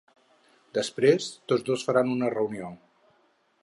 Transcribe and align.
Després, 0.77 1.29
tots 1.53 1.69
dos 1.69 1.87
faran 1.91 2.13
una 2.17 2.35
reunió. 2.39 2.77